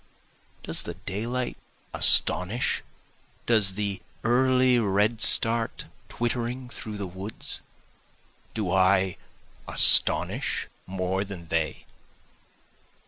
[0.63, 1.57] Does the daylight
[1.93, 2.81] astonish?
[3.45, 7.61] does the early redstart twittering through the woods?
[8.55, 9.17] Do I
[9.67, 11.85] astonish more than they?